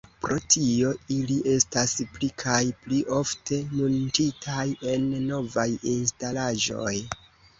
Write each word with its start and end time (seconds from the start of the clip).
Pro 0.25 0.35
tio 0.53 0.91
ili 1.15 1.35
estas 1.55 1.91
pli 2.15 2.29
kaj 2.43 2.61
pli 2.85 3.01
ofte 3.19 3.59
muntitaj 3.81 4.65
en 4.93 5.05
novaj 5.29 5.69
instalaĵoj. 5.95 6.97